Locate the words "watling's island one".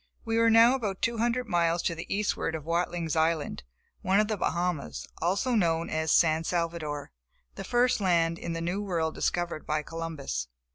2.65-4.19